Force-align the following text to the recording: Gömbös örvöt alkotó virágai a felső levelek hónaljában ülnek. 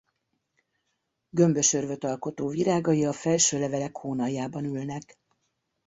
Gömbös 1.29 1.73
örvöt 1.73 2.03
alkotó 2.03 2.47
virágai 2.47 3.05
a 3.05 3.13
felső 3.13 3.59
levelek 3.59 3.97
hónaljában 3.97 4.63
ülnek. 4.65 5.17